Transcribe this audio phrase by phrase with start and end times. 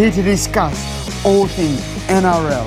[0.00, 1.78] here to discuss all things
[2.08, 2.66] NRL,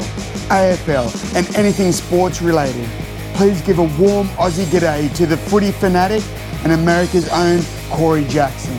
[0.50, 2.88] AFL, and anything sports related.
[3.34, 6.22] Please give a warm Aussie g'day to the footy fanatic
[6.64, 7.60] and America's own
[7.90, 8.78] Corey Jackson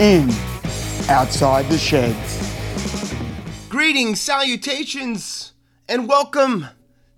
[0.00, 0.30] in
[1.10, 2.54] Outside the Sheds.
[3.68, 5.52] Greetings, salutations,
[5.86, 6.68] and welcome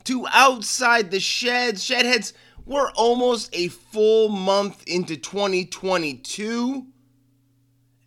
[0.03, 1.89] to Outside the Sheds.
[1.89, 2.33] Shedheads,
[2.67, 6.85] we're almost a full month into 2022.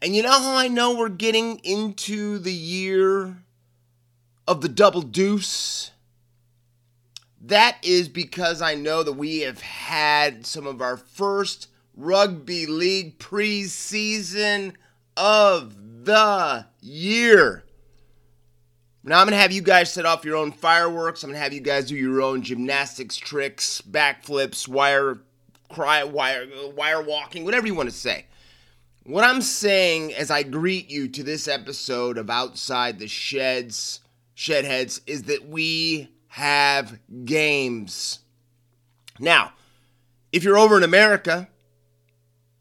[0.01, 3.37] And you know how I know we're getting into the year
[4.47, 5.91] of the double deuce?
[7.41, 13.17] That is because I know that we have had some of our first rugby league
[13.17, 14.73] preseason
[15.15, 17.63] of the year.
[19.03, 21.23] Now I'm gonna have you guys set off your own fireworks.
[21.23, 25.19] I'm gonna have you guys do your own gymnastics tricks, backflips, wire,
[25.69, 26.45] cry, wire,
[26.75, 28.25] wire walking, whatever you want to say.
[29.07, 34.01] What I'm saying as I greet you to this episode of Outside the Sheds,
[34.35, 38.19] Shedheads, is that we have games.
[39.17, 39.53] Now,
[40.33, 41.47] if you're over in America,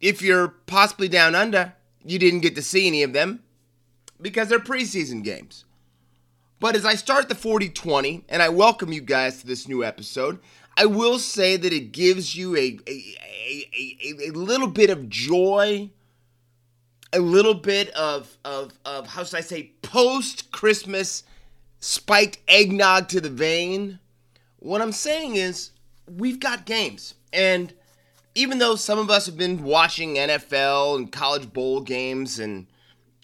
[0.00, 1.72] if you're possibly down under,
[2.04, 3.42] you didn't get to see any of them
[4.22, 5.64] because they're preseason games.
[6.60, 9.82] But as I start the 40 20 and I welcome you guys to this new
[9.82, 10.38] episode,
[10.76, 15.08] I will say that it gives you a, a, a, a, a little bit of
[15.08, 15.90] joy
[17.16, 21.24] a little bit of of of how should I say post Christmas
[21.80, 23.98] spiked eggnog to the vein.
[24.58, 25.70] What I'm saying is
[26.06, 27.72] we've got games and
[28.34, 32.66] even though some of us have been watching NFL and college bowl games and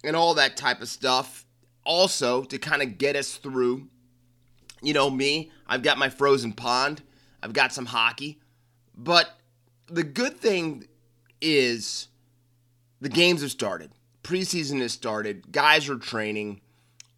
[0.02, 1.44] and all that type of stuff
[1.84, 3.88] also to kind of get us through
[4.80, 7.02] you know me I've got my frozen pond
[7.42, 8.40] I've got some hockey
[8.96, 9.38] but
[9.86, 10.86] the good thing
[11.40, 12.08] is
[13.03, 13.91] the games have started.
[14.22, 15.50] Preseason has started.
[15.50, 16.61] Guys are training.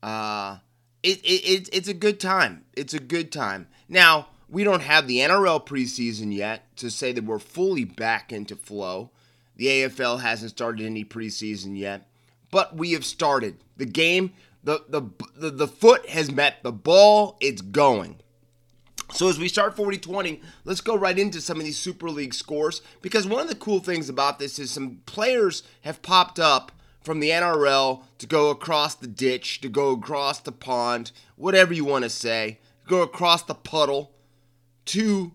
[0.03, 0.57] Uh,
[1.03, 2.65] it, it, it, it's a good time.
[2.73, 3.69] It's a good time.
[3.87, 8.57] Now, we don't have the NRL preseason yet to say that we're fully back into
[8.57, 9.11] flow.
[9.57, 12.09] The AFL hasn't started any preseason yet,
[12.51, 13.59] but we have started.
[13.77, 14.33] The game,
[14.65, 15.03] the, the,
[15.37, 18.17] the, the foot has met the ball, it's going.
[19.13, 22.83] So as we start 40-20, let's go right into some of these Super League scores
[23.03, 26.73] because one of the cool things about this is some players have popped up
[27.03, 31.85] from the NRL to go across the ditch, to go across the pond, whatever you
[31.85, 34.13] want to say, go across the puddle
[34.87, 35.33] to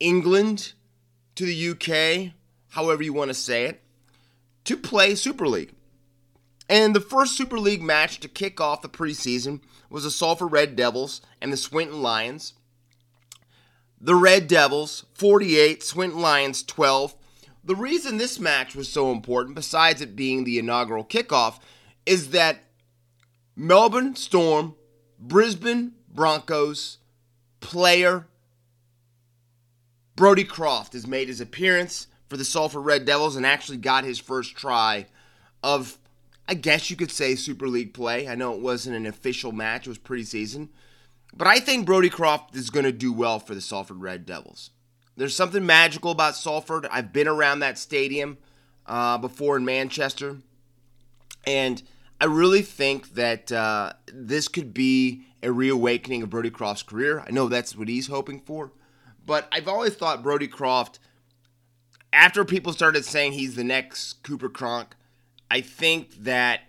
[0.00, 0.72] England,
[1.34, 2.32] to the UK,
[2.70, 3.82] however you want to say it,
[4.64, 5.74] to play Super League.
[6.68, 9.60] And the first Super League match to kick off the preseason
[9.90, 12.54] was the Salford Red Devils and the Swinton Lions
[14.00, 17.14] the Red Devils 48, Swinton Lions 12.
[17.62, 21.58] The reason this match was so important, besides it being the inaugural kickoff,
[22.06, 22.64] is that
[23.54, 24.74] Melbourne Storm,
[25.18, 26.98] Brisbane Broncos
[27.60, 28.26] player
[30.20, 34.18] Brodie Croft has made his appearance for the Salford Red Devils and actually got his
[34.18, 35.06] first try
[35.62, 35.96] of,
[36.46, 38.28] I guess you could say, Super League play.
[38.28, 40.68] I know it wasn't an official match, it was preseason.
[41.34, 44.70] But I think Brodie Croft is going to do well for the Salford Red Devils.
[45.16, 46.86] There's something magical about Salford.
[46.90, 48.38] I've been around that stadium
[48.86, 50.38] uh, before in Manchester.
[51.46, 51.82] And
[52.20, 57.24] I really think that uh, this could be a reawakening of Brodie Croft's career.
[57.26, 58.72] I know that's what he's hoping for.
[59.24, 60.98] But I've always thought Brodie Croft,
[62.12, 64.96] after people started saying he's the next Cooper Cronk,
[65.50, 66.62] I think that,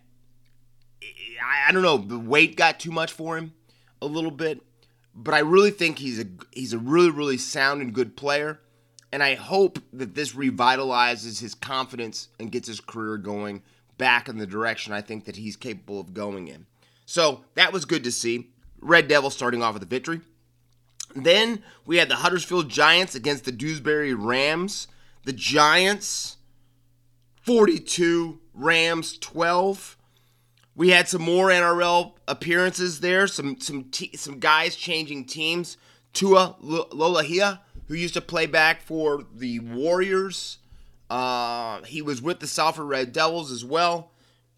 [1.01, 3.53] I, I don't know, the weight got too much for him
[4.01, 4.61] a little bit,
[5.13, 8.59] but I really think he's a he's a really really sound and good player,
[9.11, 13.61] and I hope that this revitalizes his confidence and gets his career going
[13.97, 16.65] back in the direction I think that he's capable of going in.
[17.05, 18.47] So that was good to see.
[18.79, 20.21] Red Devils starting off with a victory.
[21.15, 24.87] Then we had the Huddersfield Giants against the Dewsbury Rams.
[25.23, 26.37] The Giants
[27.43, 29.97] 42, Rams 12.
[30.81, 33.27] We had some more NRL appearances there.
[33.27, 35.77] Some some some guys changing teams.
[36.11, 40.57] Tui Lolohea, who used to play back for the Warriors.
[41.07, 44.09] Uh, he was with the Salford Red Devils as well.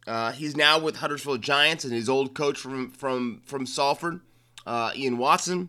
[0.08, 4.22] Uh, he's now with Huddersfield Giants and his old coach from from from Salford,
[4.66, 5.68] uh, Ian Watson.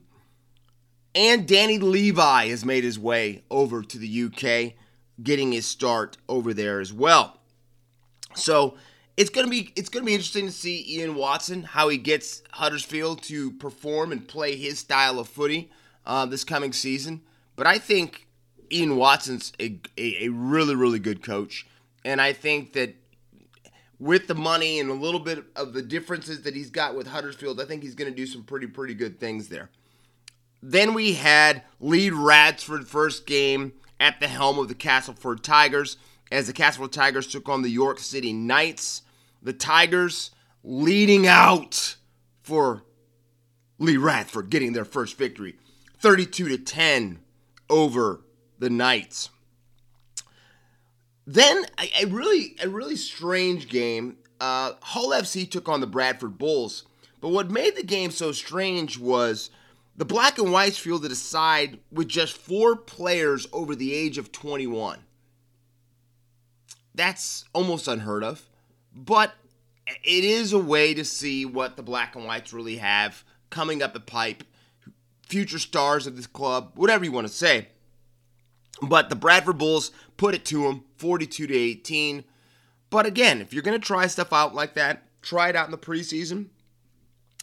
[1.17, 4.75] And Danny Levi has made his way over to the UK,
[5.21, 7.41] getting his start over there as well.
[8.37, 8.77] So
[9.17, 13.23] it's gonna be it's gonna be interesting to see Ian Watson how he gets Huddersfield
[13.25, 15.71] to perform and play his style of footy
[16.07, 17.23] uh, this coming season.
[17.57, 18.27] But I think
[18.73, 21.67] Ian Watson's a, a, a really really good coach,
[22.05, 22.97] and I think that
[23.99, 27.61] with the money and a little bit of the differences that he's got with Huddersfield,
[27.61, 29.71] I think he's going to do some pretty, pretty good things there.
[30.63, 35.97] Then we had Lee Radford first game at the helm of the Castleford Tigers
[36.31, 39.03] as the Castleford Tigers took on the York City Knights.
[39.45, 40.33] The Tigers
[40.65, 41.97] leading out
[42.43, 42.83] for
[43.79, 45.57] Lee Radford getting their first victory
[45.99, 47.21] 32 to 10
[47.71, 48.23] over
[48.59, 49.31] the Knights.
[51.27, 54.17] Then a, a really a really strange game.
[54.41, 56.85] Uh, Hull FC took on the Bradford Bulls,
[57.21, 59.49] but what made the game so strange was
[59.97, 64.33] the Black and Whites fielded a side with just four players over the age of
[64.33, 64.99] 21.
[66.95, 68.49] That's almost unheard of,
[68.95, 69.35] but
[69.87, 73.93] it is a way to see what the Black and Whites really have coming up
[73.93, 74.45] the pipe,
[75.23, 77.69] future stars of this club, whatever you want to say.
[78.83, 82.25] But the Bradford Bulls put it to them 42 to 18.
[82.91, 85.71] But again, if you're going to try stuff out like that, try it out in
[85.71, 86.47] the preseason,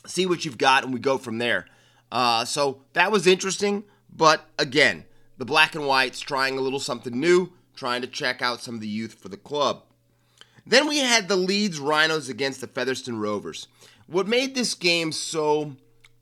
[0.05, 1.67] see what you've got, and we go from there.
[2.11, 3.83] Uh, so that was interesting.
[4.13, 5.05] But again,
[5.37, 8.81] the black and whites trying a little something new, trying to check out some of
[8.81, 9.83] the youth for the club.
[10.65, 13.67] Then we had the Leeds Rhinos against the Featherstone Rovers.
[14.07, 15.75] What made this game so,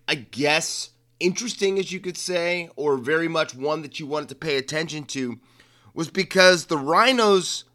[0.07, 4.35] I guess, interesting, as you could say, or very much one that you wanted to
[4.35, 5.39] pay attention to,
[5.93, 7.65] was because the Rhinos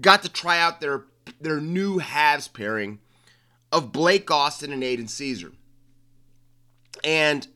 [0.00, 1.04] got to try out their
[1.40, 3.00] their new halves pairing
[3.72, 5.52] of Blake Austin and Aidan Sezer.
[7.04, 7.46] And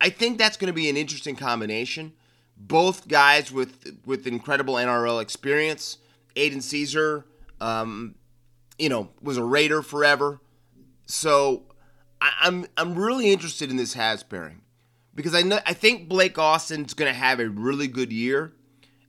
[0.00, 2.12] I think that's going to be an interesting combination.
[2.56, 5.98] Both guys with with incredible NRL experience.
[6.34, 7.24] Aidan Sezer,
[7.60, 8.14] um,
[8.78, 10.40] you know, was a Raider forever.
[11.06, 11.64] So
[12.20, 14.62] I, am I'm really interested in this halves pairing
[15.14, 18.52] because I know I think Blake Austin's going to have a really good year,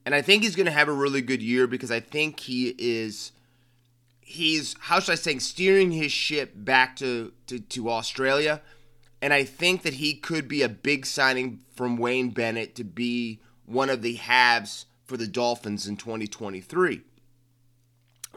[0.06, 2.76] and I think he's going to have a really good year because I think he
[2.78, 3.32] is
[4.28, 8.62] he's how should I say steering his ship back to, to, to Australia.
[9.22, 13.40] And I think that he could be a big signing from Wayne Bennett to be
[13.66, 17.02] one of the halves for the Dolphins in 2023.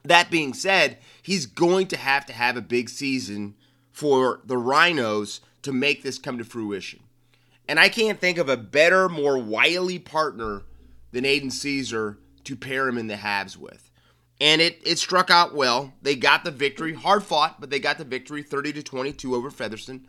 [0.05, 3.55] That being said, he's going to have to have a big season
[3.91, 7.01] for the Rhinos to make this come to fruition.
[7.69, 10.63] And I can't think of a better, more wily partner
[11.13, 13.91] than Aidan Sezer to pair him in the halves with.
[14.41, 15.93] And it, it struck out well.
[16.01, 19.51] They got the victory, hard fought, but they got the victory 30 to 22 over
[19.51, 20.07] Featherstone.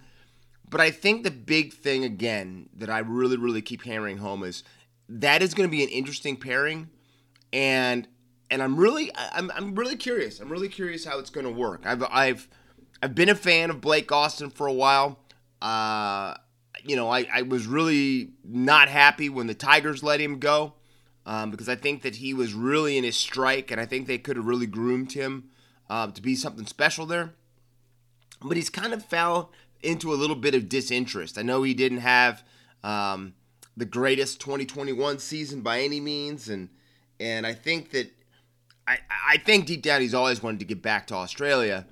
[0.69, 4.63] But I think the big thing again that I really, really keep hammering home is
[5.09, 6.89] that is going to be an interesting pairing.
[7.51, 8.07] And
[8.51, 10.39] and I'm really I'm, I'm really curious.
[10.39, 11.83] I'm really curious how it's going to work.
[11.85, 12.47] I've I've
[13.01, 15.17] I've been a fan of Blake Austin for a while.
[15.61, 16.35] Uh,
[16.83, 20.73] you know, I, I was really not happy when the Tigers let him go
[21.25, 24.17] um, because I think that he was really in his strike, and I think they
[24.17, 25.49] could have really groomed him
[25.89, 27.33] uh, to be something special there.
[28.43, 29.51] But he's kind of fell
[29.81, 31.37] into a little bit of disinterest.
[31.37, 32.43] I know he didn't have
[32.83, 33.33] um,
[33.77, 36.69] the greatest 2021 season by any means, and
[37.19, 38.11] and I think that
[38.87, 38.99] I,
[39.29, 41.85] I think deep down he's always wanted to get back to Australia,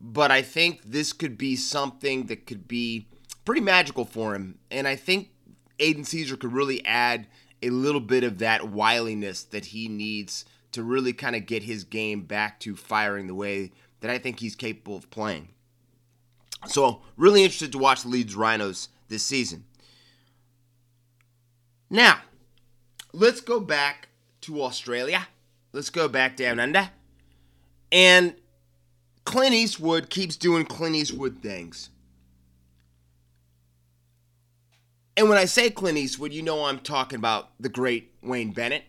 [0.00, 3.06] but I think this could be something that could be
[3.44, 4.58] pretty magical for him.
[4.70, 5.30] And I think
[5.78, 7.26] Aidan Sezer could really add
[7.62, 11.84] a little bit of that wiliness that he needs to really kind of get his
[11.84, 15.48] game back to firing the way that I think he's capable of playing.
[16.66, 19.64] So, really interested to watch the Leeds Rhinos this season.
[21.88, 22.20] Now,
[23.12, 24.08] let's go back
[24.42, 25.28] to Australia
[25.76, 26.88] Let's go back down under.
[27.92, 28.34] And
[29.26, 31.90] Clint Eastwood keeps doing Clint Eastwood things.
[35.18, 38.84] And when I say Clint Eastwood, you know I'm talking about the great Wayne Bennett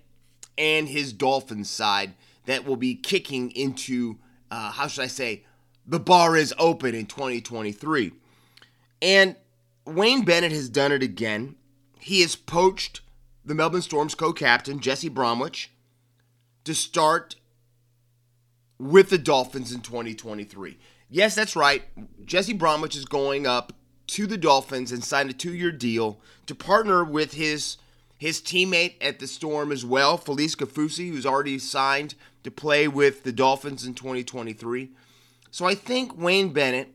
[0.57, 2.13] and his Dolphins side
[2.45, 5.43] that will be kicking into, uh, how should I say,
[5.85, 8.13] the bar is open in 2023.
[9.01, 9.35] And
[9.83, 11.57] Wayne Bennett has done it again.
[11.99, 13.01] He has poached
[13.43, 15.69] the Melbourne Storm's co captain, Jesse Bromwich,
[16.67, 17.37] to start
[18.77, 20.77] with the Dolphins in 2023.
[21.09, 21.83] Yes, that's right.
[22.25, 23.71] Jesse Bromwich is going up
[24.07, 27.77] to the Dolphins and signed a two-year deal to partner with his
[28.17, 33.23] his teammate at the Storm as well, Felise Kaufusi, who's already signed to play with
[33.23, 34.89] the Dolphins in 2023.
[35.51, 36.93] So I think Wayne Bennett,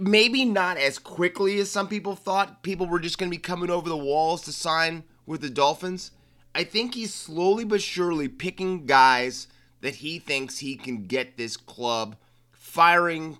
[0.00, 3.68] maybe not as quickly as some people thought, people were just going to be coming
[3.68, 6.12] over the walls to sign with the Dolphins.
[6.54, 9.48] I think he's slowly but surely picking guys
[9.80, 12.16] that he thinks he can get this club
[12.52, 13.38] firing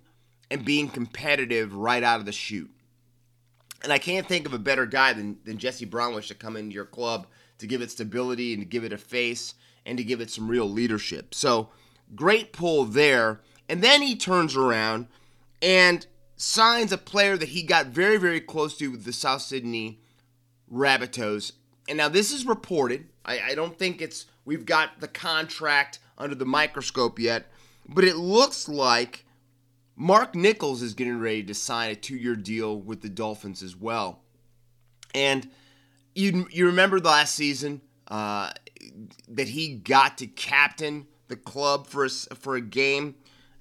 [0.50, 2.70] and being competitive right out of the chute.
[3.82, 6.74] And I can't think of a better guy than, than Jesse Bromwich to come into
[6.74, 7.26] your club
[7.58, 9.54] to give it stability and to give it a face
[9.86, 11.34] and to give it some real leadership.
[11.34, 11.68] So
[12.14, 13.40] great pull there.
[13.68, 15.06] And then he turns around
[15.62, 16.06] and
[16.36, 20.00] signs a player that he got very, very close to with the South Sydney
[20.72, 21.52] Rabbitohs.
[21.88, 23.06] And now this is reported.
[23.24, 27.46] I, I don't think it's we've got the contract under the microscope yet,
[27.88, 29.24] but it looks like
[29.96, 34.20] Mark Nicholls is getting ready to sign a two-year deal with the Dolphins as well.
[35.14, 35.48] And
[36.14, 38.50] you you remember the last season uh,
[39.28, 43.14] that he got to captain the club for a, for a game,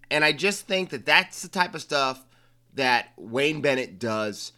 [0.09, 2.25] and I just think that that's the type of stuff
[2.73, 4.53] that Wayne Bennett does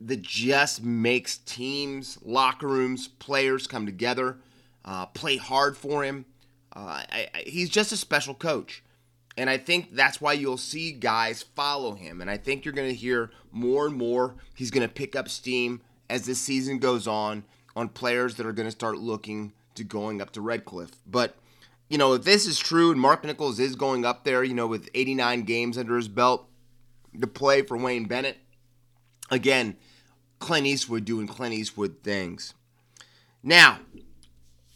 [0.00, 4.38] that just makes teams, locker rooms, players come together,
[4.84, 6.24] uh, play hard for him.
[6.74, 8.82] Uh, I, I, he's just a special coach.
[9.36, 12.20] And I think that's why you'll see guys follow him.
[12.20, 14.34] And I think you're going to hear more and more.
[14.54, 17.44] He's going to pick up steam as this season goes on
[17.76, 20.96] on players that are going to start looking to going up to Redcliffe.
[21.06, 21.36] But,
[21.88, 24.66] you know, if this is true and Mark Nicholls is going up there, you know,
[24.66, 26.48] with 89 games under his belt
[27.20, 28.38] to play for Wayne Bennett,
[29.30, 29.76] again,
[30.38, 32.54] Clint Eastwood doing Clint Eastwood things.
[33.42, 33.78] Now,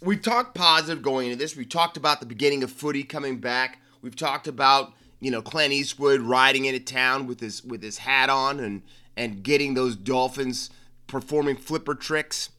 [0.01, 1.57] we talked positive going into this.
[1.57, 3.81] We talked about the beginning of footy coming back.
[4.01, 8.29] We've talked about you know Clint Eastwood riding into town with his with his hat
[8.29, 8.83] on and
[9.17, 10.71] and getting those dolphins
[11.07, 12.51] performing flipper tricks.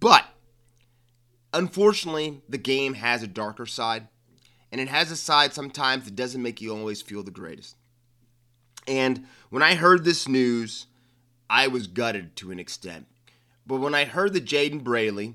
[0.00, 0.24] But
[1.52, 4.08] unfortunately, the game has a darker side,
[4.72, 7.76] and it has a side sometimes that doesn't make you always feel the greatest.
[8.86, 10.86] And when I heard this news,
[11.50, 13.06] I was gutted to an extent.
[13.66, 15.34] But when I heard that Jayden Brailey,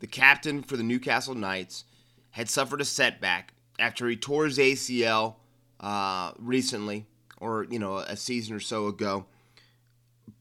[0.00, 1.84] the captain for the Newcastle Knights,
[2.32, 5.36] had suffered a setback after he tore his ACL
[5.80, 7.06] uh, recently,
[7.40, 9.26] or you know, a season or so ago,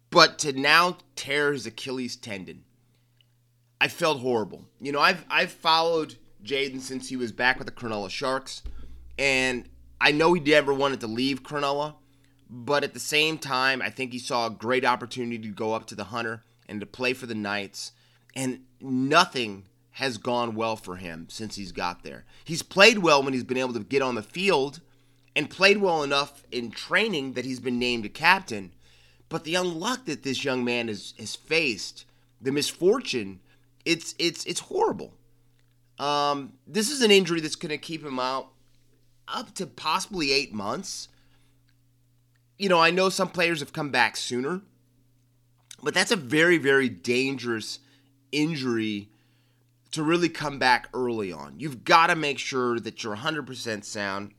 [0.09, 2.63] but to now tear his Achilles tendon,
[3.81, 4.65] I felt horrible.
[4.79, 8.61] You know, I've I've followed Jayden since he was back with the Cronulla Sharks,
[9.17, 9.67] and
[9.99, 11.95] I know he never wanted to leave Cronulla,
[12.55, 15.87] but at the same time, I think he saw a great opportunity to go up
[15.87, 17.93] to the Hunter and to play for the Knights,
[18.35, 22.25] and nothing has gone well for him since he's got there.
[22.45, 24.81] He's played well when he's been able to get on the field
[25.35, 28.71] and played well enough in training that he's been named a captain.
[29.29, 32.05] But the unluck that this young man has, has faced,
[32.39, 33.39] the misfortune,
[33.83, 35.15] it's it's it's horrible.
[35.97, 38.49] Um, this is an injury that's going to keep him out
[39.27, 41.07] up to possibly eight months.
[42.57, 44.61] You know, I know some players have come back sooner,
[45.81, 47.79] but that's a very, very dangerous
[48.31, 49.09] injury
[49.91, 51.55] to really come back early on.
[51.59, 54.31] You've got to make sure that you're 100% sound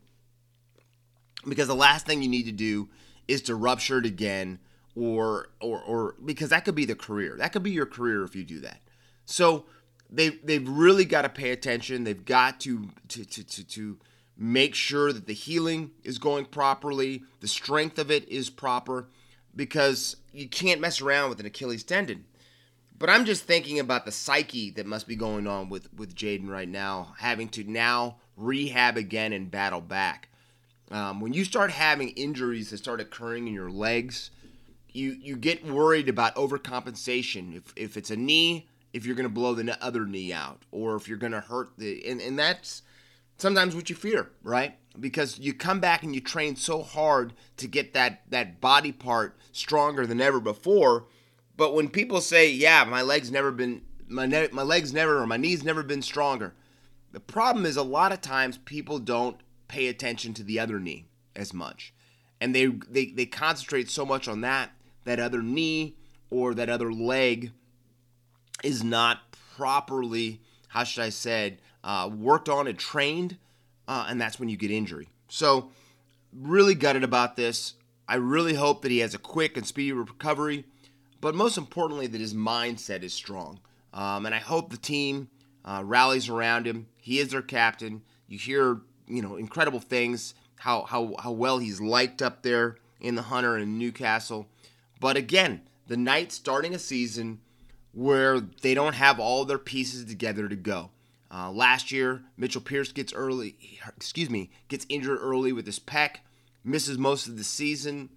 [1.47, 2.89] because the last thing you need to do
[3.29, 4.59] is to rupture it again
[4.97, 7.37] or or or because that could be the career.
[7.39, 8.81] That could be your career if you do that.
[9.25, 9.67] So
[10.11, 12.05] they they've really got to pay attention.
[12.05, 13.99] They've got to to to to, to
[14.37, 19.09] make sure that the healing is going properly, the strength of it is proper
[19.55, 22.25] because you can't mess around with an Achilles tendon.
[22.99, 26.49] But I'm just thinking about the psyche that must be going on with with Jayden
[26.49, 30.29] right now, having to now rehab again and battle back.
[30.91, 34.31] Um, when you start having injuries that start occurring in your legs,
[34.93, 37.57] you you get worried about overcompensation.
[37.57, 40.95] If if it's a knee, if you're going to blow the other knee out, or
[40.95, 42.83] if you're going to hurt the and and that's
[43.37, 44.77] sometimes what you fear, right?
[44.99, 49.37] Because you come back and you train so hard to get that that body part
[49.53, 51.07] stronger than ever before
[51.57, 55.27] but when people say, "Yeah, my legs never been my ne- my legs never or
[55.27, 56.55] my knees never been stronger,"
[57.13, 61.07] the problem is a lot of times people don't pay attention to the other knee
[61.37, 61.93] as much,
[62.41, 64.73] and they they they concentrate so much on that
[65.05, 65.97] that other knee
[66.31, 67.53] or that other leg
[68.63, 73.37] is not properly how should I say uh, worked on and trained,
[73.87, 75.09] uh, and that's when you get injury.
[75.29, 75.71] So
[76.33, 77.75] really gutted about this.
[78.09, 80.65] I really hope that he has a quick and speedy recovery
[81.25, 83.59] but most importantly, that his mindset is strong.
[83.95, 85.31] Um, and I hope the team
[85.65, 86.87] uh, rallies around him.
[87.01, 88.03] He is their captain.
[88.29, 93.15] You hear, you know, incredible things how how how well he's liked up there in
[93.15, 94.49] the Hunter and Newcastle.
[95.01, 97.41] But again, the Knights starting a season
[97.93, 100.91] where they don't have all their pieces together to go.
[101.35, 103.57] Uh, last year, Mitchell Pearce gets early,
[103.97, 106.17] excuse me, gets injured early with his pec,
[106.63, 108.11] misses most of the season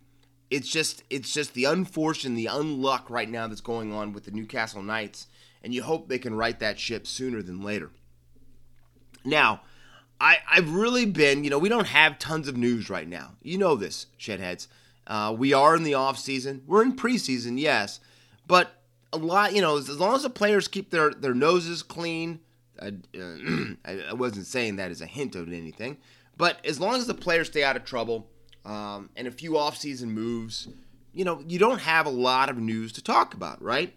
[0.49, 4.31] it's just it's just the unfortunate, the unluck right now that's going on with the
[4.31, 5.27] Newcastle Knights,
[5.61, 7.91] and you hope they can right that ship sooner than later.
[9.25, 9.61] Now,
[10.21, 13.33] I I've really been you know we don't have tons of news right now.
[13.41, 14.67] You know this, shedheads.
[15.05, 16.63] Uh, we are in the off season.
[16.65, 17.99] We're in preseason, yes,
[18.45, 18.71] but
[19.11, 22.39] a lot you know as long as the players keep their their noses clean.
[22.81, 22.87] I,
[23.19, 25.97] uh, I wasn't saying that as a hint of anything,
[26.37, 28.27] But as long as the players stay out of trouble
[28.65, 30.67] um, and a few offseason moves,
[31.13, 33.93] you know, you don't have a lot of news to talk about, right?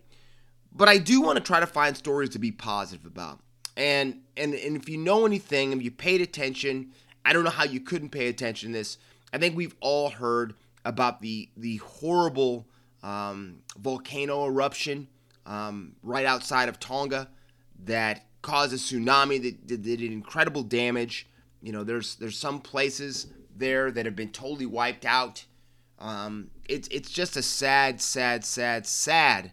[0.72, 3.40] But I do want to try to find stories to be positive about.
[3.76, 6.92] And and and if you know anything, if you paid attention,
[7.24, 8.98] I don't know how you couldn't pay attention to this.
[9.32, 12.66] I think we've all heard about the the horrible
[13.02, 15.08] um, volcano eruption
[15.46, 17.28] um, right outside of Tonga
[17.84, 21.26] that caused a tsunami that, that did incredible damage.
[21.62, 25.44] You know, there's there's some places there that have been totally wiped out.
[25.98, 29.52] Um, it's it's just a sad, sad, sad, sad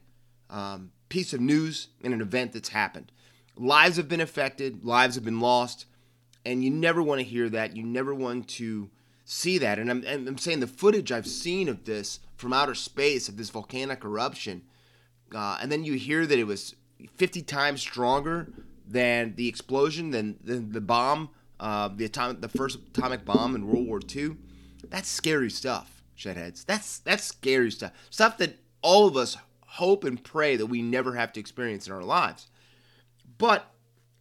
[0.50, 3.12] um, piece of news and an event that's happened.
[3.56, 5.86] Lives have been affected, lives have been lost,
[6.46, 7.76] and you never want to hear that.
[7.76, 8.90] You never want to
[9.26, 9.80] see that.
[9.80, 13.50] And I'm, I'm saying the footage I've seen of this from outer space, of this
[13.50, 14.62] volcanic eruption,
[15.36, 16.76] uh, and then you hear that it was
[17.16, 18.50] 50 times stronger
[18.88, 21.30] than the explosion, than, than the bomb,
[21.60, 22.08] uh, the
[22.40, 24.38] the first atomic bomb in World War II.
[24.90, 26.66] That's scary stuff, shedheads.
[26.66, 27.92] That's that's scary stuff.
[28.10, 31.94] Stuff that all of us hope and pray that we never have to experience in
[31.94, 32.48] our lives.
[33.38, 33.72] But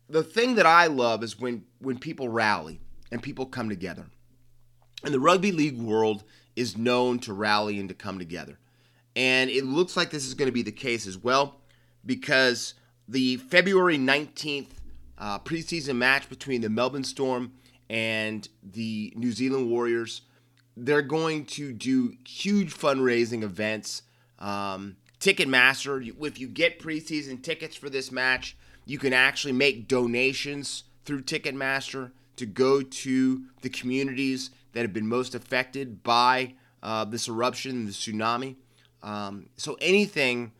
[0.08, 2.80] the thing that I love is when when people rally
[3.10, 4.06] and people come together.
[5.04, 6.24] And the rugby league world
[6.56, 8.58] is known to rally and to come together.
[9.14, 11.60] And it looks like this is going to be the case as well
[12.04, 12.74] because
[13.08, 14.68] the February 19th
[15.18, 17.52] uh, preseason match between the Melbourne Storm
[17.88, 20.22] and the New Zealand Warriors,
[20.76, 24.02] they're going to do huge fundraising events.
[24.38, 30.84] Um, Ticketmaster, if you get preseason tickets for this match, you can actually make donations
[31.04, 37.28] through Ticketmaster to go to the communities that have been most affected by uh, this
[37.28, 38.56] eruption, the tsunami.
[39.02, 40.52] Um, so anything,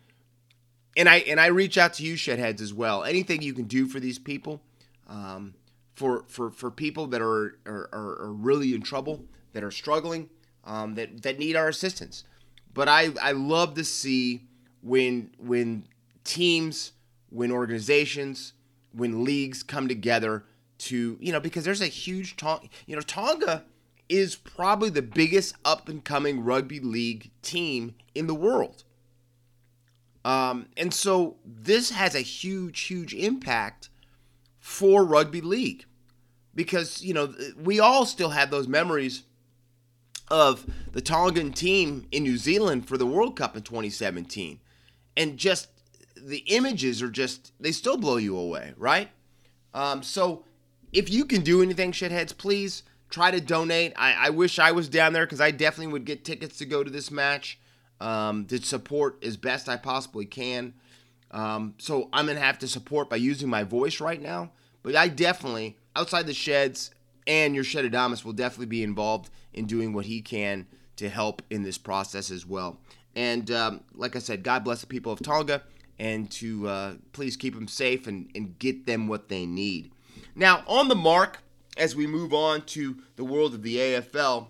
[0.97, 3.05] and I and I reach out to you, shedheads, as well.
[3.05, 4.63] Anything you can do for these people,
[5.09, 5.55] um,
[5.95, 10.31] for for for people that are, are are really in trouble, that are struggling,
[10.65, 12.25] um, that that need our assistance.
[12.73, 14.45] But I I love to see
[14.83, 15.85] when when
[16.25, 16.93] teams,
[17.31, 18.55] when organizations,
[18.93, 20.45] when leagues come together
[20.79, 23.65] to you know because there's a huge Tonga, you know Tonga
[24.09, 28.85] is probably the biggest up and coming rugby league team in the world.
[30.27, 33.91] Um, and so this has a huge, huge impact
[34.59, 35.85] for rugby league
[36.53, 39.23] because, you know, we all still have those memories
[40.27, 44.59] of the Tongan team in New Zealand for the World Cup in 2017.
[45.17, 45.69] And just
[46.21, 49.11] the images are just, they still blow you away, right?
[49.75, 50.45] Um, so
[50.93, 53.93] if you can do anything, shitheads, please try to donate.
[53.95, 56.83] I, I wish I was down there because I definitely would get tickets to go
[56.83, 57.61] to this match
[58.01, 60.75] um, to support as best I possibly can.
[61.31, 64.51] Um, so I'm to have to support by using my voice right now.
[64.83, 66.91] But I definitely, outside the sheds
[67.27, 71.43] and your shed Adamus, will definitely be involved in doing what he can to help
[71.51, 72.79] in this process as well.
[73.15, 75.63] And um, like I said, God bless the people of Tonga
[75.99, 79.91] and to uh, please keep them safe and, and get them what they need.
[80.35, 81.43] Now, on the mark,
[81.77, 84.49] as we move on to the world of the AFL,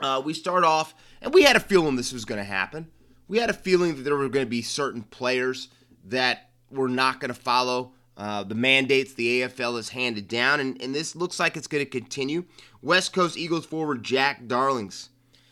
[0.00, 2.88] uh, we start off, and we had a feeling this was going to happen.
[3.26, 5.68] We had a feeling that there were going to be certain players
[6.04, 10.80] that were not going to follow uh, the mandates the AFL has handed down, and,
[10.80, 12.44] and this looks like it's going to continue.
[12.80, 15.08] West Coast Eagles forward Jack Darlings.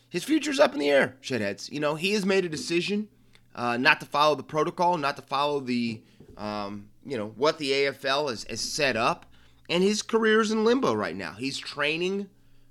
[0.08, 1.72] His future's up in the air, shedheads.
[1.72, 3.08] You know, he has made a decision
[3.54, 6.02] uh, not to follow the protocol, not to follow the,
[6.37, 9.26] um, you know, what the AFL has, has set up
[9.68, 11.32] and his career is in limbo right now.
[11.32, 12.28] He's training,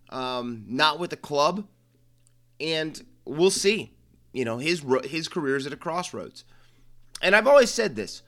[0.10, 1.68] um, not with the club,
[2.62, 3.94] and we'll see.
[4.34, 6.46] You know, his his career is at a crossroads.
[7.22, 8.22] And I've always said this: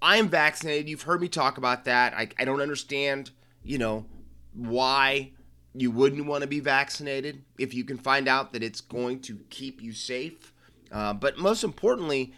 [0.00, 0.88] I am vaccinated.
[0.88, 2.14] You've heard me talk about that.
[2.14, 3.30] I, I don't understand,
[3.62, 4.06] you know,
[4.54, 5.32] why
[5.74, 9.38] you wouldn't want to be vaccinated if you can find out that it's going to
[9.50, 10.52] keep you safe.
[10.90, 12.32] Uh, but most importantly,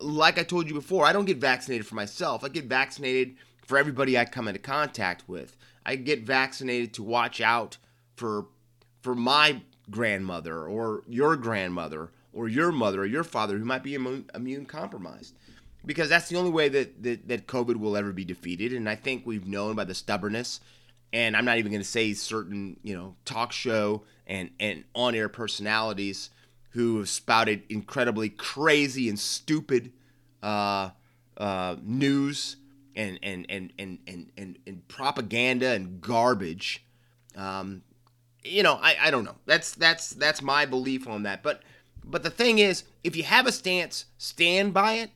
[0.00, 2.42] like I told you before, I don't get vaccinated for myself.
[2.42, 5.56] I get vaccinated for everybody I come into contact with.
[5.86, 7.76] I get vaccinated to watch out
[8.16, 8.46] for
[9.02, 13.94] for my grandmother or your grandmother or your mother or your father who might be
[13.94, 15.34] immune, immune compromised.
[15.86, 18.72] Because that's the only way that, that, that COVID will ever be defeated.
[18.72, 20.60] And I think we've known by the stubbornness,
[21.12, 25.14] and I'm not even going to say certain, you know, talk show and, and on
[25.14, 26.30] air personalities
[26.70, 29.92] who have spouted incredibly crazy and stupid
[30.42, 30.90] uh,
[31.36, 32.56] uh, news
[32.96, 36.84] and and and and and, and, and propaganda and garbage.
[37.36, 37.82] Um,
[38.44, 39.36] you know, I, I don't know.
[39.46, 41.42] That's that's that's my belief on that.
[41.42, 41.62] But
[42.04, 45.10] but the thing is, if you have a stance, stand by it.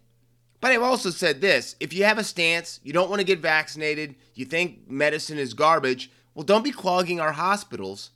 [0.61, 3.41] But I've also said this: if you have a stance, you don't want to get
[3.41, 6.11] vaccinated, you think medicine is garbage.
[6.35, 8.11] Well, don't be clogging our hospitals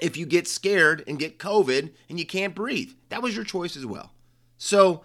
[0.00, 2.92] if you get scared and get COVID and you can't breathe.
[3.08, 4.12] That was your choice as well.
[4.56, 5.02] So,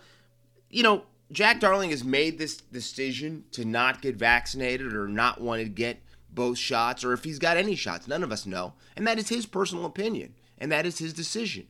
[0.69, 5.63] you know, Jack Darling has made this decision to not get vaccinated or not want
[5.63, 5.97] to get
[6.35, 8.07] both shots or if he's got any shots.
[8.07, 8.73] None of us know.
[8.95, 11.67] And that is his personal opinion and that is his decision.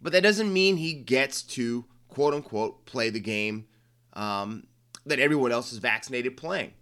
[0.00, 3.66] But that doesn't mean he gets to, quote unquote, play the game
[4.14, 4.66] um,
[5.06, 6.72] that everyone else is vaccinated playing.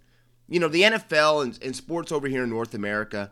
[0.49, 3.31] You know, the NFL and, and sports over here in North America,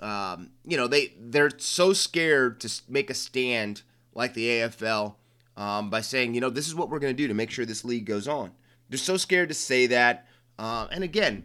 [0.00, 3.82] um, you know, they, they're so scared to make a stand
[4.14, 5.16] like the AFL
[5.56, 7.64] um, by saying, you know, this is what we're going to do to make sure
[7.64, 8.52] this league goes on.
[8.88, 10.26] They're so scared to say that.
[10.58, 11.44] Uh, and again,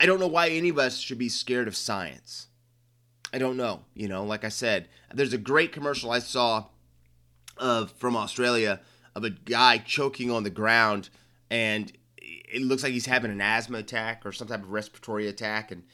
[0.00, 2.48] I don't know why any of us should be scared of science.
[3.32, 3.84] I don't know.
[3.94, 6.66] You know, like I said, there's a great commercial I saw
[7.56, 8.80] of from Australia
[9.14, 11.10] of a guy choking on the ground,
[11.50, 15.70] and it looks like he's having an asthma attack or some type of respiratory attack,
[15.70, 15.84] and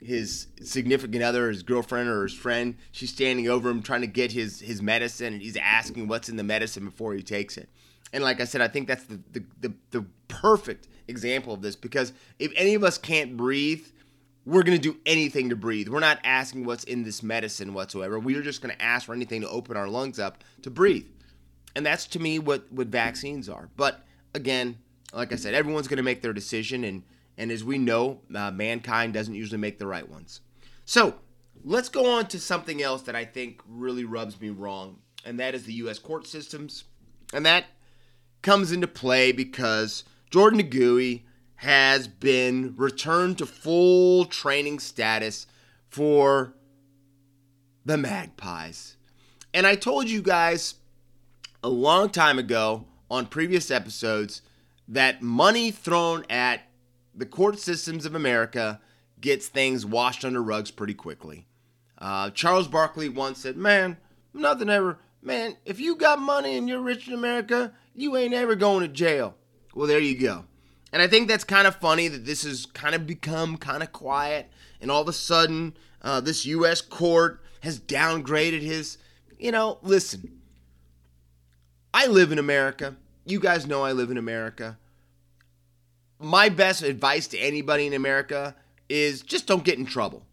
[0.00, 4.32] his significant other, his girlfriend or his friend, she's standing over him trying to get
[4.32, 7.68] his his medicine, and he's asking what's in the medicine before he takes it.
[8.12, 11.76] And like I said, I think that's the the, the, the perfect example of this
[11.76, 13.86] because if any of us can't breathe,
[14.44, 15.88] we're going to do anything to breathe.
[15.88, 18.18] We're not asking what's in this medicine whatsoever.
[18.18, 21.06] We're just going to ask for anything to open our lungs up to breathe.
[21.76, 23.68] And that's to me what, what vaccines are.
[23.76, 24.78] But again,
[25.12, 26.84] like I said, everyone's going to make their decision.
[26.84, 27.02] And,
[27.38, 30.40] and as we know, uh, mankind doesn't usually make the right ones.
[30.84, 31.14] So
[31.64, 34.98] let's go on to something else that I think really rubs me wrong.
[35.24, 35.98] And that is the U.S.
[35.98, 36.84] court systems.
[37.32, 37.66] And that
[38.42, 41.24] comes into play because Jordan De Goey
[41.56, 45.46] has been returned to full training status
[45.90, 46.54] for
[47.84, 48.96] the Magpies.
[49.52, 50.76] And I told you guys
[51.62, 54.40] a long time ago on previous episodes
[54.88, 56.62] that money thrown at
[57.14, 58.80] the court systems of America
[59.20, 61.46] gets things washed under rugs pretty quickly.
[61.98, 63.98] Uh, Charles Barkley once said, Man,
[64.32, 68.54] nothing ever, man, if you got money and you're rich in America, you ain't ever
[68.54, 69.34] going to jail.
[69.74, 70.44] Well, there you go.
[70.92, 73.92] And I think that's kind of funny that this has kind of become kind of
[73.92, 76.80] quiet, and all of a sudden, uh, this U.S.
[76.82, 78.98] court has downgraded his.
[79.38, 80.40] You know, listen,
[81.94, 82.96] I live in America.
[83.24, 84.78] You guys know I live in America.
[86.18, 88.54] My best advice to anybody in America
[88.88, 90.24] is just don't get in trouble.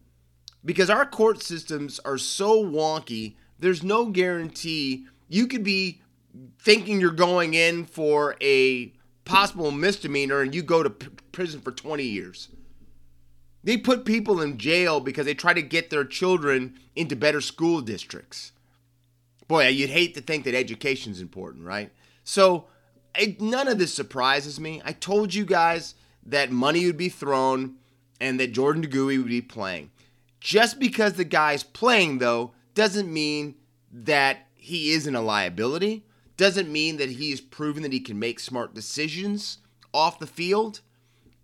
[0.64, 6.02] Because our court systems are so wonky, there's no guarantee you could be
[6.58, 8.92] thinking you're going in for a
[9.24, 12.48] possible misdemeanor and you go to p- prison for 20 years.
[13.62, 17.80] They put people in jail because they try to get their children into better school
[17.80, 18.52] districts.
[19.48, 21.90] Boy, you'd hate to think that education's important, right?
[22.24, 22.66] So,
[23.18, 24.80] it, none of this surprises me.
[24.84, 27.74] I told you guys that money would be thrown
[28.20, 29.90] and that Jordan De Goey would be playing.
[30.40, 33.56] Just because the guy's playing, though, doesn't mean
[33.92, 36.04] that he isn't a liability
[36.40, 39.58] doesn't mean that he has proven that he can make smart decisions
[39.92, 40.80] off the field.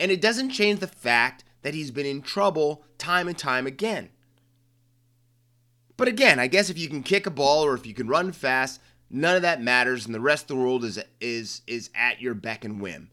[0.00, 4.08] And it doesn't change the fact that he's been in trouble time and time again.
[5.98, 8.32] But again, I guess if you can kick a ball or if you can run
[8.32, 8.80] fast,
[9.10, 12.32] none of that matters and the rest of the world is is is at your
[12.32, 13.10] beck and whim.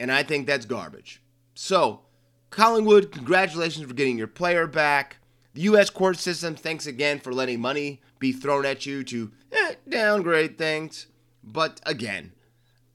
[0.00, 1.20] And I think that's garbage.
[1.54, 2.00] So,
[2.48, 5.18] Collingwood, congratulations for getting your player back.
[5.52, 5.90] The U.S.
[5.90, 11.06] court system, thanks again for letting money be thrown at you to eh, downgrade things.
[11.44, 12.32] But again,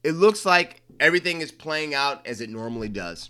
[0.04, 3.30] it looks like everything is playing out as it normally does.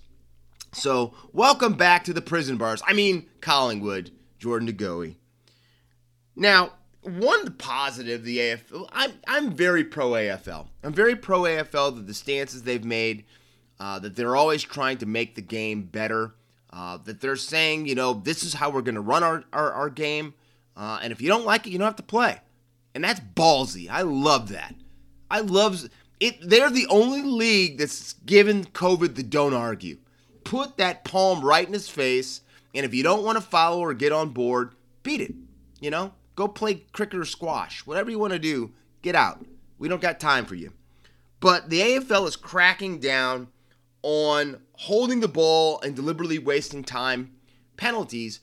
[0.73, 2.81] So, welcome back to the prison bars.
[2.85, 5.15] I mean, Collingwood, Jordan De Goey.
[6.35, 10.67] Now, one positive the AFL, I'm, I'm very pro AFL.
[10.83, 13.23] I'm very pro AFL that the stances they've made,
[13.79, 16.35] uh, that they're always trying to make the game better,
[16.71, 19.71] uh, that they're saying, you know, this is how we're going to run our, our,
[19.71, 20.33] our game.
[20.75, 22.39] Uh, and if you don't like it, you don't have to play.
[22.97, 23.87] And that's ballsy.
[23.87, 24.73] I love that.
[25.29, 25.87] I love
[26.19, 26.41] it.
[26.41, 29.99] They're the only league that's given COVID the don't argue.
[30.43, 32.41] Put that palm right in his face,
[32.73, 35.35] and if you don't want to follow or get on board, beat it.
[35.79, 38.71] You know, go play cricket or squash, whatever you want to do.
[39.03, 39.45] Get out.
[39.77, 40.73] We don't got time for you.
[41.39, 43.49] But the AFL is cracking down
[44.01, 47.35] on holding the ball and deliberately wasting time
[47.77, 48.39] penalties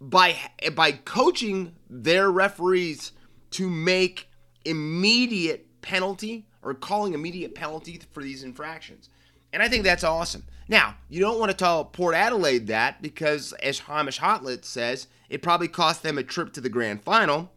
[0.00, 0.36] by
[0.76, 3.10] by coaching their referees
[3.56, 4.28] to make
[4.66, 9.08] immediate penalty or calling immediate penalty for these infractions.
[9.50, 10.44] And I think that's awesome.
[10.68, 15.40] Now, you don't want to tell Port Adelaide that because, as Hamish Hartlett says, it
[15.40, 17.50] probably cost them a trip to the grand final,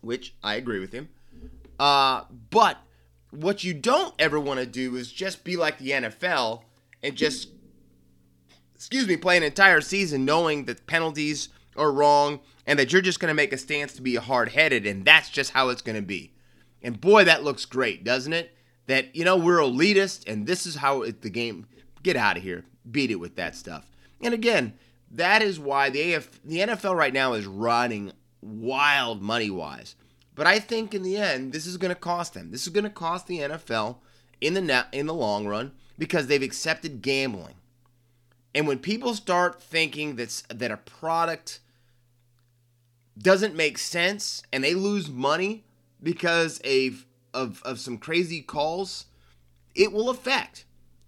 [0.00, 1.10] which I agree with him.
[1.78, 2.78] Uh, but
[3.30, 6.62] what you don't ever want to do is just be like the NFL
[7.02, 7.48] and just
[8.74, 13.20] excuse me, play an entire season knowing that penalties are wrong and that you're just
[13.20, 15.96] going to make a stance to be hard headed, and that's just how it's going
[15.96, 16.32] to be.
[16.82, 18.54] And boy, that looks great, doesn't it?
[18.86, 21.66] That, you know, we're elitist and this is how it, the game.
[22.02, 22.64] Get out of here.
[22.90, 23.88] Beat it with that stuff.
[24.20, 24.74] And again,
[25.12, 29.94] that is why the AF, the NFL right now is running wild money wise.
[30.34, 32.50] But I think in the end, this is going to cost them.
[32.50, 33.98] This is going to cost the NFL
[34.40, 37.54] in the in the long run because they've accepted gambling.
[38.54, 41.60] And when people start thinking that that a product
[43.18, 45.64] doesn't make sense and they lose money
[46.02, 49.06] because of of, of some crazy calls,
[49.74, 50.64] it will affect.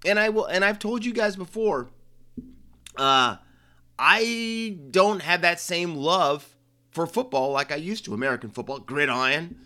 [0.06, 1.88] And I will and I've told you guys before,
[2.96, 3.36] uh,
[3.98, 6.54] I don't have that same love
[6.90, 9.58] for football like I used to, American football, gridiron,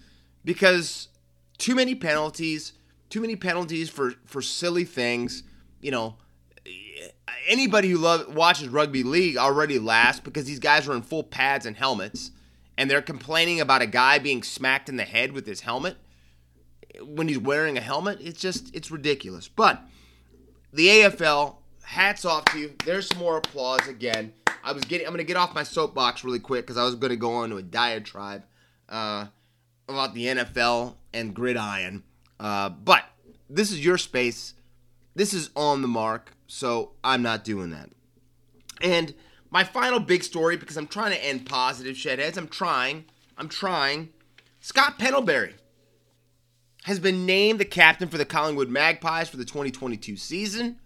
[0.45, 1.09] because
[1.59, 2.73] too many penalties,
[3.11, 5.43] too many penalties for for silly things.
[5.81, 6.17] You know,
[7.47, 11.67] anybody who love, watches rugby league already laughs because these guys are in full pads
[11.67, 12.31] and helmets,
[12.77, 15.97] and they're complaining about a guy being smacked in the head with his helmet
[17.03, 18.19] when he's wearing a helmet.
[18.21, 19.49] It's just it's ridiculous.
[19.49, 19.81] But
[20.73, 22.75] the AFL, hats off to you.
[22.85, 24.33] There's some more applause again.
[24.63, 25.07] I was getting.
[25.07, 27.57] I'm gonna get off my soapbox really quick because I was gonna go on to
[27.57, 28.45] a diatribe
[28.89, 29.27] uh,
[29.89, 32.03] about the NFL and gridiron.
[32.39, 33.05] Uh, but
[33.49, 34.55] this is your space.
[35.15, 37.91] This is on the mark, so I'm not doing that.
[38.83, 39.15] And
[39.51, 42.37] my final big story, because I'm trying to end positive shedheads.
[42.37, 43.05] I'm trying.
[43.37, 44.11] I'm trying.
[44.61, 45.55] Scott Pendlebury
[46.85, 50.81] has been named the captain for the Collingwood Magpies for the 2022 season.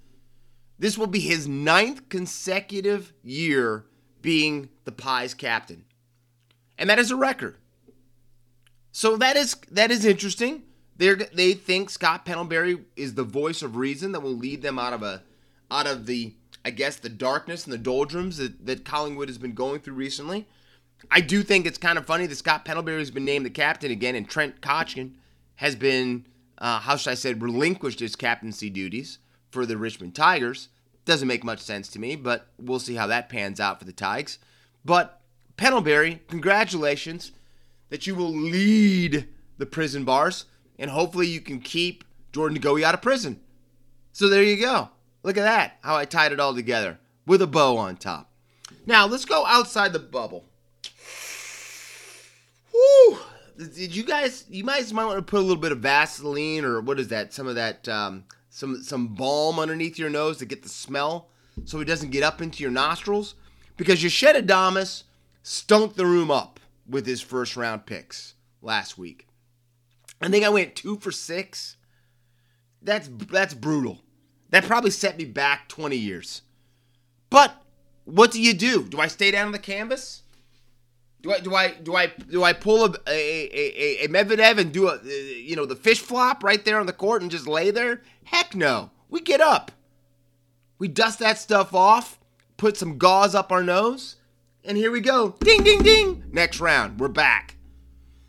[0.79, 3.87] This will be his ninth consecutive year
[4.20, 5.85] being the Pies captain.
[6.77, 7.57] And that is a record.
[8.90, 10.62] So that is that is interesting.
[10.96, 14.92] They they think Scott Pendlebury is the voice of reason that will lead them out
[14.92, 15.22] of a
[15.73, 19.55] out of the I guess the darkness and the doldrums that, that Collingwood has been
[19.55, 20.47] going through recently.
[21.11, 23.91] I do think it's kind of funny that Scott Pendlebury has been named the captain
[23.91, 25.15] again, and Trent Cotchin
[25.57, 26.27] has been,
[26.59, 29.19] uh, how should I say, relinquished his captaincy duties
[29.51, 30.69] for the Richmond Tigers.
[31.05, 33.93] Doesn't make much sense to me, but we'll see how that pans out for the
[33.93, 34.39] Tigers.
[34.85, 35.21] But
[35.57, 37.33] Pendlebury, congratulations
[37.91, 39.27] that you will lead
[39.59, 40.45] the prison bars,
[40.79, 43.41] and hopefully you can keep Jordan Goey out of prison.
[44.13, 44.91] So there you go.
[45.23, 48.31] Look at that, how I tied it all together with a bow on top.
[48.87, 50.45] Now let's go outside the bubble.
[52.73, 53.19] Woo!
[53.57, 54.45] Did you guys?
[54.49, 57.33] You guys might want to put a little bit of Vaseline or what is that?
[57.33, 61.29] Some of that um, some some balm underneath your nose to get the smell
[61.65, 63.35] so it doesn't get up into your nostrils
[63.77, 65.05] because Adamas
[65.43, 69.27] stunk the room up with his first round picks last week.
[70.21, 71.77] I think I went 2 for 6.
[72.81, 74.01] That's that's brutal.
[74.53, 76.43] That probably set me back 20 years.
[77.31, 77.55] But
[78.05, 78.85] what do you do?
[78.85, 80.23] Do I stay down on the canvas?
[81.23, 84.71] Do I do I do I do I pull a a, a, a Medvedev and
[84.73, 87.47] do a uh, you know the fish flop right there on the court and just
[87.47, 88.03] lay there?
[88.25, 88.91] Heck no.
[89.09, 89.73] We get up.
[90.79, 92.19] We dust that stuff off,
[92.57, 94.17] put some gauze up our nose,
[94.65, 95.37] and here we go.
[95.41, 96.25] Ding ding ding.
[96.31, 97.57] Next round, we're back.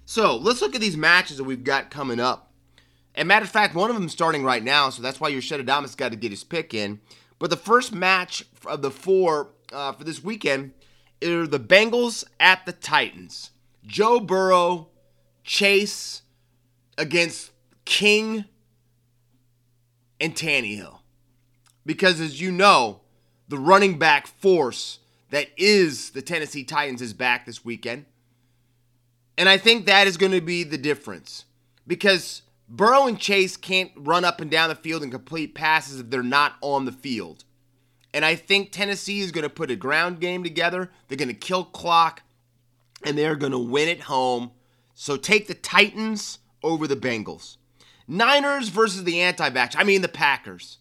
[0.05, 2.52] So let's look at these matches that we've got coming up.
[3.15, 5.95] And matter of fact, one of them starting right now, so that's why your Shedadamas
[5.95, 6.99] got to get his pick in.
[7.39, 10.73] But the first match of the four uh, for this weekend
[11.23, 13.51] are the Bengals at the Titans.
[13.85, 14.89] Joe Burrow,
[15.43, 16.21] Chase
[16.97, 17.51] against
[17.85, 18.45] King
[20.19, 20.99] and Tannehill.
[21.85, 23.01] Because as you know,
[23.47, 24.99] the running back force
[25.31, 28.05] that is the Tennessee Titans is back this weekend.
[29.37, 31.45] And I think that is going to be the difference.
[31.85, 32.43] Because
[32.75, 36.23] Burrow and Chase can't run up and down the field and complete passes if they're
[36.23, 37.43] not on the field.
[38.15, 40.89] And I think Tennessee is going to put a ground game together.
[41.07, 42.23] They're going to kill clock
[43.05, 44.53] and they're going to win at home.
[44.95, 47.57] So take the Titans over the Bengals.
[48.07, 49.75] Niners versus the anti vax.
[49.77, 50.79] I mean, the Packers.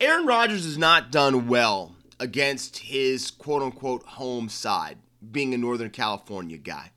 [0.00, 4.98] Aaron Rodgers has not done well against his quote unquote home side,
[5.30, 6.90] being a Northern California guy.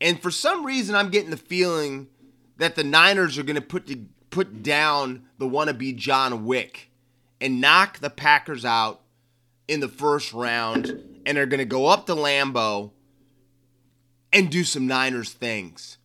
[0.00, 2.08] And for some reason, I'm getting the feeling
[2.56, 3.90] that the Niners are going to put
[4.30, 6.90] put down the wannabe John Wick
[7.40, 9.00] and knock the Packers out
[9.66, 12.92] in the first round and are going to go up to Lambeau
[14.32, 15.98] and do some Niners things.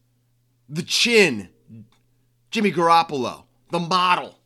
[0.67, 1.49] The chin,
[2.49, 4.39] Jimmy Garoppolo, the model,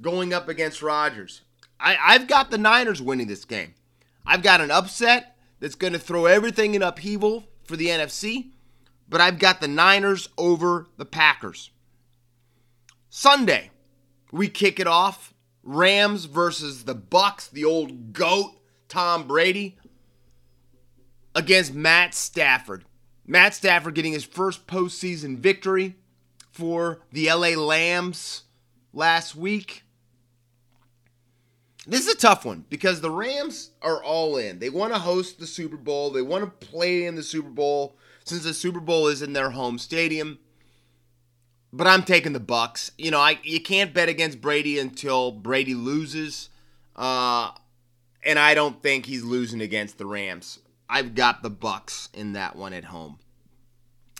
[0.00, 1.42] going up against Rodgers.
[1.80, 3.74] I, I've got the Niners winning this game.
[4.26, 8.50] I've got an upset that's going to throw everything in upheaval for the NFC,
[9.08, 11.70] but I've got the Niners over the Packers.
[13.08, 13.70] Sunday,
[14.32, 18.52] we kick it off Rams versus the Bucks, the old goat
[18.88, 19.78] Tom Brady
[21.34, 22.84] against Matt Stafford.
[23.26, 25.96] Matt Stafford getting his first postseason victory
[26.52, 28.42] for the LA Lambs
[28.92, 29.82] last week.
[31.86, 34.58] This is a tough one because the Rams are all in.
[34.58, 36.10] They want to host the Super Bowl.
[36.10, 39.50] They want to play in the Super Bowl since the Super Bowl is in their
[39.50, 40.38] home stadium.
[41.72, 42.90] But I'm taking the Bucks.
[42.98, 46.48] You know, I you can't bet against Brady until Brady loses.
[46.96, 47.50] Uh,
[48.24, 50.60] and I don't think he's losing against the Rams.
[50.88, 53.18] I've got the Bucks in that one at home.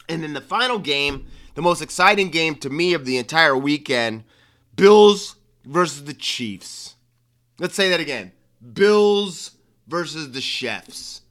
[0.08, 4.24] And then the final game, the most exciting game to me of the entire weekend,
[4.76, 6.96] Bills versus the Chiefs.
[7.58, 8.32] Let's say that again.
[8.72, 9.52] Bills
[9.86, 11.22] versus the Chefs.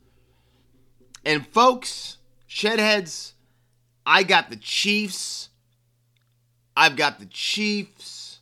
[1.25, 2.17] And folks,
[2.54, 3.32] Shedheads,
[4.06, 5.50] I got the Chiefs.
[6.78, 8.42] I've got the Chiefs.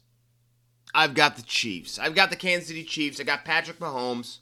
[0.94, 1.98] I've got the Chiefs.
[1.98, 3.22] I've got the Kansas City Chiefs.
[3.22, 4.40] I got Patrick Mahomes.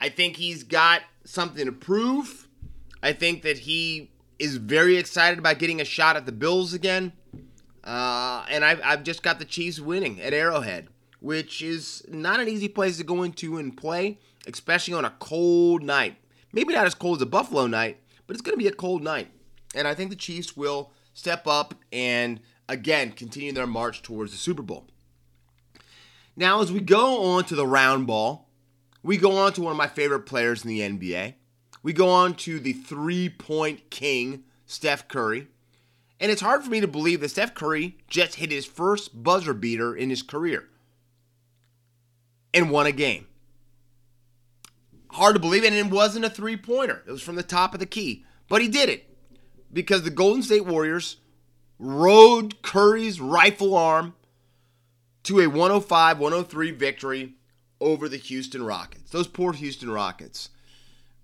[0.00, 2.48] I think he's got something to prove.
[3.02, 7.12] I think that he is very excited about getting a shot at the Bills again.
[7.84, 10.88] Uh, and I've, I've just got the Chiefs winning at Arrowhead,
[11.20, 15.82] which is not an easy place to go into and play, especially on a cold
[15.82, 16.16] night.
[16.54, 17.99] Maybe not as cold as a Buffalo night,
[18.30, 19.26] but it's going to be a cold night.
[19.74, 22.38] And I think the Chiefs will step up and,
[22.68, 24.86] again, continue their march towards the Super Bowl.
[26.36, 28.48] Now, as we go on to the round ball,
[29.02, 31.34] we go on to one of my favorite players in the NBA.
[31.82, 35.48] We go on to the three point king, Steph Curry.
[36.20, 39.54] And it's hard for me to believe that Steph Curry just hit his first buzzer
[39.54, 40.68] beater in his career
[42.54, 43.26] and won a game.
[45.12, 47.80] Hard to believe, and it wasn't a three pointer, it was from the top of
[47.80, 48.24] the key.
[48.48, 49.08] But he did it
[49.72, 51.16] because the Golden State Warriors
[51.78, 54.14] rode Curry's rifle arm
[55.24, 57.34] to a 105 103 victory
[57.80, 59.10] over the Houston Rockets.
[59.10, 60.50] Those poor Houston Rockets.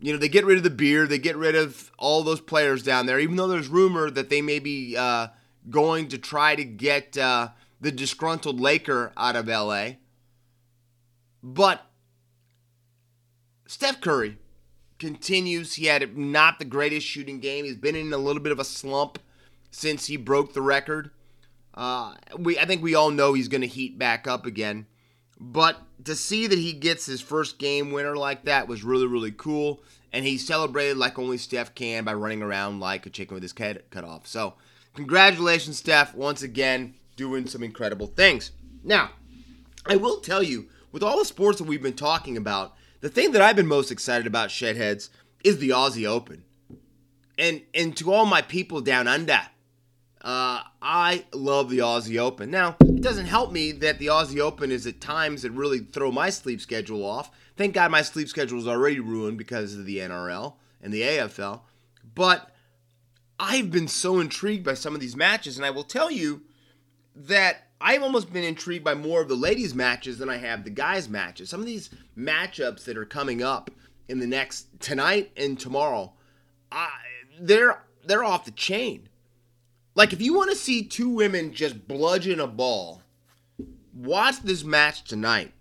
[0.00, 2.82] You know, they get rid of the Beard, they get rid of all those players
[2.82, 5.28] down there, even though there's rumor that they may be uh,
[5.70, 7.48] going to try to get uh,
[7.80, 9.92] the disgruntled Laker out of LA.
[11.42, 11.85] But
[13.66, 14.38] Steph Curry
[14.98, 15.74] continues.
[15.74, 17.64] He had not the greatest shooting game.
[17.64, 19.18] He's been in a little bit of a slump
[19.70, 21.10] since he broke the record.
[21.74, 24.86] Uh, we, I think we all know he's going to heat back up again.
[25.38, 29.32] But to see that he gets his first game winner like that was really, really
[29.32, 29.82] cool.
[30.12, 33.54] And he celebrated like only Steph can by running around like a chicken with his
[33.56, 34.26] head cut off.
[34.26, 34.54] So,
[34.94, 38.52] congratulations, Steph, once again, doing some incredible things.
[38.82, 39.10] Now,
[39.84, 42.74] I will tell you, with all the sports that we've been talking about,
[43.06, 45.10] the thing that I've been most excited about, Shedheads,
[45.44, 46.42] is the Aussie Open.
[47.38, 49.42] And and to all my people down under,
[50.22, 52.50] uh, I love the Aussie Open.
[52.50, 56.10] Now, it doesn't help me that the Aussie Open is at times that really throw
[56.10, 57.30] my sleep schedule off.
[57.56, 61.60] Thank God my sleep schedule is already ruined because of the NRL and the AFL.
[62.12, 62.50] But
[63.38, 66.42] I've been so intrigued by some of these matches, and I will tell you
[67.14, 70.70] that I've almost been intrigued by more of the ladies' matches than I have the
[70.70, 71.50] guys' matches.
[71.50, 73.70] Some of these matchups that are coming up
[74.08, 76.12] in the next tonight and tomorrow,
[76.72, 76.88] I,
[77.40, 79.08] they're they're off the chain.
[79.94, 83.02] Like, if you want to see two women just bludgeon a ball,
[83.94, 85.52] watch this match tonight.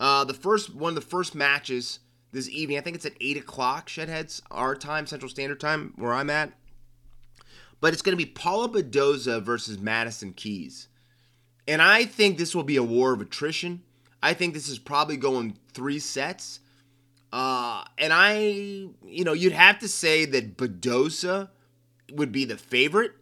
[0.00, 2.00] Uh, the first one of the first matches
[2.32, 2.78] this evening.
[2.78, 3.88] I think it's at eight o'clock.
[3.88, 6.52] Shedheads our time, Central Standard Time, where I'm at.
[7.80, 10.88] But it's going to be Paula Badosa versus Madison Keys,
[11.68, 13.82] and I think this will be a war of attrition.
[14.22, 16.60] I think this is probably going three sets.
[17.32, 18.38] Uh, and I,
[19.04, 21.50] you know, you'd have to say that Badosa
[22.12, 23.12] would be the favorite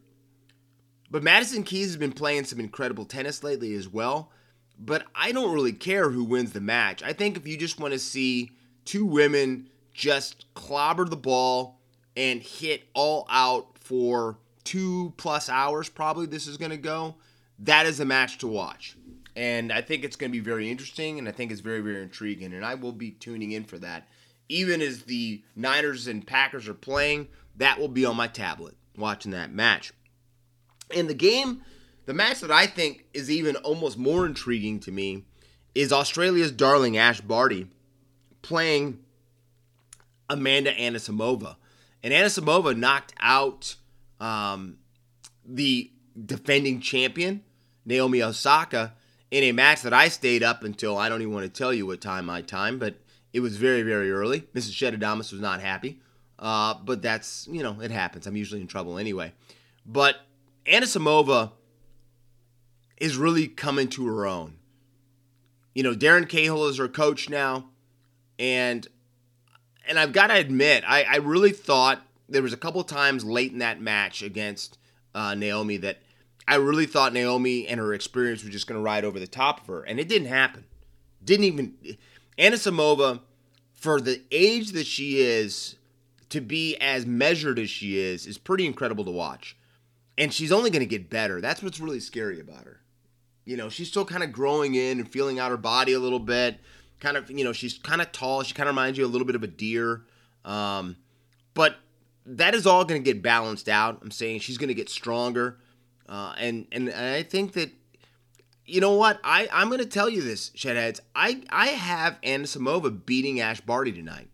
[1.14, 4.32] but Madison Keys has been playing some incredible tennis lately as well.
[4.76, 7.04] But I don't really care who wins the match.
[7.04, 8.50] I think if you just want to see
[8.84, 11.78] two women just clobber the ball
[12.16, 17.14] and hit all out for two plus hours, probably this is going to go,
[17.60, 18.96] that is a match to watch.
[19.36, 22.02] And I think it's going to be very interesting and I think it's very, very
[22.02, 22.52] intriguing.
[22.52, 24.08] And I will be tuning in for that.
[24.48, 29.32] Even as the Niners and Packers are playing, that will be on my tablet watching
[29.32, 29.92] that match.
[30.90, 31.62] In the game,
[32.06, 35.24] the match that I think is even almost more intriguing to me
[35.74, 37.68] is Australia's darling Ash Barty
[38.42, 39.00] playing
[40.28, 41.56] Amanda Anisimova.
[42.02, 43.76] And Anisimova knocked out
[44.20, 44.76] um,
[45.44, 45.90] the
[46.26, 47.42] defending champion,
[47.84, 48.94] Naomi Osaka,
[49.30, 51.86] in a match that I stayed up until I don't even want to tell you
[51.86, 52.96] what time my time, but
[53.32, 54.40] it was very, very early.
[54.54, 54.72] Mrs.
[54.72, 56.00] Shedadamas was not happy.
[56.38, 58.26] Uh, but that's, you know, it happens.
[58.26, 59.32] I'm usually in trouble anyway.
[59.86, 60.16] But
[60.66, 61.52] Anisimova
[62.96, 64.56] is really coming to her own.
[65.74, 67.66] you know, Darren Cahill is her coach now,
[68.38, 68.86] and
[69.86, 73.52] and I've got to admit, I, I really thought there was a couple times late
[73.52, 74.78] in that match against
[75.14, 75.98] uh, Naomi that
[76.46, 79.60] I really thought Naomi and her experience was just going to ride over the top
[79.60, 80.64] of her, and it didn't happen.
[81.24, 81.74] Didn't even
[82.38, 83.20] Anisimova,
[83.72, 85.76] for the age that she is,
[86.30, 89.56] to be as measured as she is, is pretty incredible to watch.
[90.18, 91.40] And she's only going to get better.
[91.40, 92.80] That's what's really scary about her.
[93.44, 96.18] You know, she's still kind of growing in and feeling out her body a little
[96.18, 96.58] bit.
[97.00, 98.42] Kind of, you know, she's kind of tall.
[98.42, 100.02] She kind of reminds you a little bit of a deer.
[100.44, 100.96] Um,
[101.52, 101.76] but
[102.26, 103.98] that is all going to get balanced out.
[104.02, 105.58] I'm saying she's going to get stronger.
[106.08, 107.70] Uh, and, and I think that,
[108.66, 109.20] you know what?
[109.24, 111.00] I, I'm going to tell you this, Shedheads.
[111.14, 114.28] I, I have Anisimova beating Ash Barty tonight.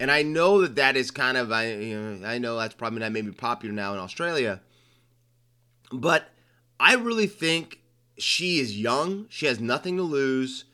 [0.00, 3.00] And I know that that is kind of, I, you know, I know that's probably
[3.00, 4.60] not maybe popular now in Australia.
[5.92, 6.28] But
[6.80, 7.78] I really think
[8.18, 9.26] she is young.
[9.28, 10.64] She has nothing to lose.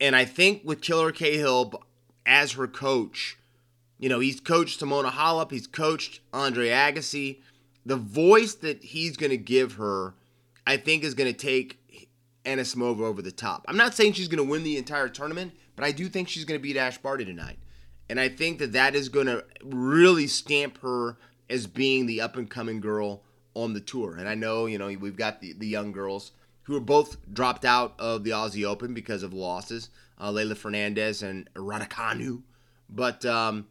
[0.00, 1.82] And I think with Killer Cahill
[2.24, 3.38] as her coach,
[3.98, 7.40] you know, he's coached Simona Halep, he's coached Andre Agassi.
[7.86, 10.14] The voice that he's going to give her,
[10.66, 11.78] I think, is going to take
[12.44, 13.64] Anisimova over the top.
[13.68, 16.44] I'm not saying she's going to win the entire tournament, but I do think she's
[16.44, 17.58] going to beat Ash Barty tonight.
[18.08, 21.16] And I think that that is going to really stamp her
[21.48, 23.22] as being the up and coming girl
[23.54, 24.16] on the tour.
[24.16, 26.32] And I know, you know, we've got the, the young girls
[26.64, 31.22] who are both dropped out of the Aussie Open because of losses, uh, Leylah Fernandez
[31.22, 32.42] and Raducanu.
[32.88, 33.66] But um,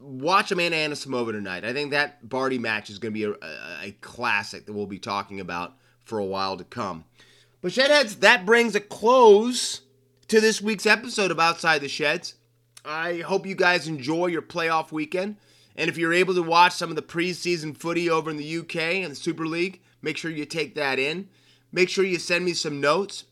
[0.00, 1.64] watch Amanda Anisimova tonight.
[1.64, 4.86] I think that Barty match is going to be a, a, a, classic that we'll
[4.86, 5.74] be talking about
[6.04, 7.04] for a while to come.
[7.60, 9.82] But Shedheads, that brings a close
[10.28, 12.34] to this week's episode of Outside the Sheds.
[12.84, 15.36] I hope you guys enjoy your playoff weekend.
[15.74, 18.76] And if you're able to watch some of the preseason footy over in the UK
[18.76, 21.28] and the Super League, make sure you take that in.
[21.72, 23.24] Make sure you send me some notes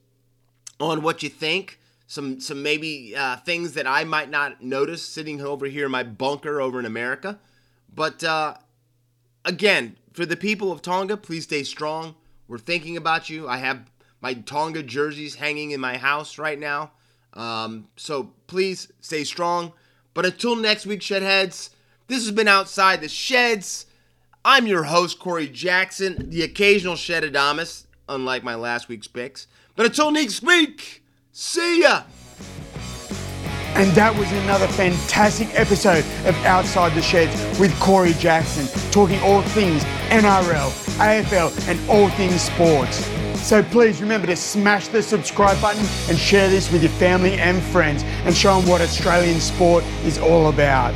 [0.78, 1.80] on what you think.
[2.06, 6.04] Some some maybe uh, things that I might not notice sitting over here in my
[6.04, 7.38] bunker over in America.
[7.92, 8.54] But uh,
[9.44, 12.14] again, for the people of Tonga, please stay strong.
[12.48, 13.48] We're thinking about you.
[13.48, 13.90] I have
[14.20, 16.92] my Tonga jerseys hanging in my house right now.
[17.34, 19.72] Um, so please stay strong.
[20.14, 21.70] But until next week, Shedheads,
[22.06, 23.86] this has been Outside the Sheds.
[24.44, 29.48] I'm your host, Corey Jackson, the occasional Shedadamus, unlike my last week's picks.
[29.74, 31.02] But until next week,
[31.36, 32.02] see ya!
[33.74, 39.42] And that was another fantastic episode of Outside the Sheds with Corey Jackson, talking all
[39.42, 43.04] things NRL, AFL, and all things sports.
[43.46, 47.62] So please remember to smash the subscribe button and share this with your family and
[47.64, 50.94] friends and show them what Australian sport is all about.